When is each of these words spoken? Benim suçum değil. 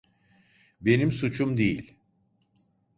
Benim 0.81 1.11
suçum 1.11 1.57
değil. 1.57 1.93